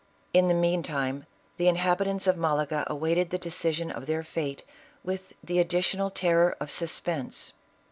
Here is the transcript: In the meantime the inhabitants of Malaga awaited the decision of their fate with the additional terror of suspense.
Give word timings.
In 0.33 0.47
the 0.47 0.55
meantime 0.55 1.27
the 1.57 1.67
inhabitants 1.67 2.25
of 2.25 2.35
Malaga 2.35 2.85
awaited 2.87 3.29
the 3.29 3.37
decision 3.37 3.91
of 3.91 4.07
their 4.07 4.23
fate 4.23 4.63
with 5.03 5.33
the 5.43 5.59
additional 5.59 6.09
terror 6.09 6.57
of 6.59 6.71
suspense. 6.71 7.53